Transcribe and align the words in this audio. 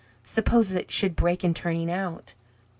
Suppose 0.23 0.71
it 0.71 0.89
should 0.89 1.15
break 1.15 1.43
in 1.43 1.53
turning 1.53 1.91
out? 1.91 2.33